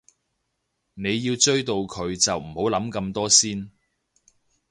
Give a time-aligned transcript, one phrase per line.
[0.95, 3.69] 你要追到佢就唔好諗咁多先